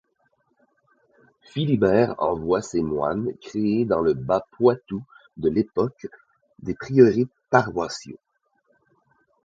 [1.51, 5.03] Philibert envoie ses moines créer dans le bas-Poitou
[5.37, 6.07] de l'époque,
[6.57, 8.17] des prieurés paroissiaux.